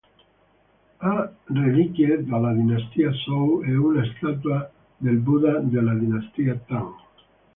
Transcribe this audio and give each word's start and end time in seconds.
Ha 1.01 1.11
reliquie 1.49 2.17
dalla 2.29 2.53
dinastia 2.55 3.11
Zhou 3.19 3.61
e 3.67 3.77
una 3.77 4.03
statua 4.15 4.71
del 4.97 5.17
Buddha 5.19 5.59
della 5.59 5.93
dinastia 5.93 6.59
Tang. 6.65 6.93